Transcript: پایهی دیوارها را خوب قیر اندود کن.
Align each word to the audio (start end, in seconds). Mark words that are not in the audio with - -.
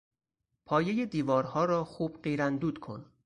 پایهی 0.65 1.05
دیوارها 1.05 1.65
را 1.65 1.83
خوب 1.83 2.21
قیر 2.23 2.41
اندود 2.41 2.77
کن. 2.79 3.05